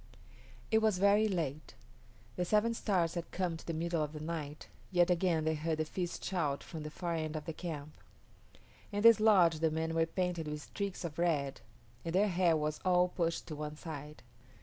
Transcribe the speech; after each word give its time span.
It 0.71 0.79
was 0.81 0.97
very 0.97 1.27
late. 1.27 1.75
The 2.35 2.43
Seven 2.43 2.73
Stars 2.73 3.13
had 3.13 3.29
come 3.29 3.55
to 3.55 3.67
the 3.67 3.71
middle 3.71 4.01
of 4.01 4.13
the 4.13 4.19
night, 4.19 4.67
yet 4.89 5.11
again 5.11 5.43
they 5.45 5.53
heard 5.53 5.77
the 5.77 5.85
feast 5.85 6.23
shout 6.25 6.63
from 6.63 6.81
the 6.81 6.89
far 6.89 7.13
end 7.13 7.35
of 7.35 7.45
the 7.45 7.53
camp. 7.53 7.93
In 8.91 9.03
this 9.03 9.19
lodge 9.19 9.59
the 9.59 9.69
men 9.69 9.93
were 9.93 10.07
painted 10.07 10.47
with 10.47 10.63
streaks 10.63 11.05
of 11.05 11.19
red, 11.19 11.61
and 12.03 12.15
their 12.15 12.29
hair 12.29 12.57
was 12.57 12.79
all 12.83 13.09
pushed 13.09 13.45
to 13.49 13.55
one 13.55 13.75
side. 13.75 14.23